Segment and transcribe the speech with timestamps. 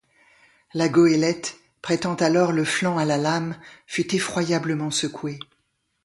[0.73, 3.55] La goëlette, prêtant alors le flanc à la lame,
[3.85, 5.37] fut effroyablement secouée.